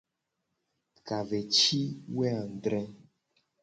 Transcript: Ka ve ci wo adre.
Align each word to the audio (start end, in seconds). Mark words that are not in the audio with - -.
Ka 1.07 1.17
ve 1.27 1.39
ci 1.57 1.81
wo 2.15 2.23
adre. 2.39 2.81